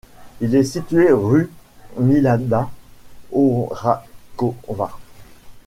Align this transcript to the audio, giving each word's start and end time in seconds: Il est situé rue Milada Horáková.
Il 0.39 0.55
est 0.55 0.63
situé 0.63 1.11
rue 1.11 1.51
Milada 1.95 2.71
Horáková. 3.31 4.97